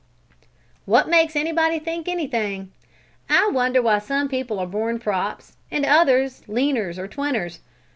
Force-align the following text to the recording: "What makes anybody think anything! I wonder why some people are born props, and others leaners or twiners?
"What 0.85 1.07
makes 1.09 1.35
anybody 1.35 1.77
think 1.77 2.07
anything! 2.07 2.71
I 3.29 3.51
wonder 3.53 3.83
why 3.83 3.99
some 3.99 4.29
people 4.29 4.57
are 4.57 4.65
born 4.65 4.97
props, 4.97 5.57
and 5.69 5.85
others 5.85 6.41
leaners 6.47 6.97
or 6.97 7.07
twiners? 7.07 7.59